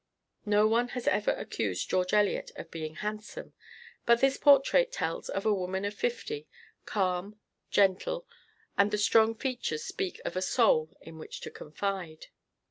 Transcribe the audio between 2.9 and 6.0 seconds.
handsome, but this portrait tells of a woman of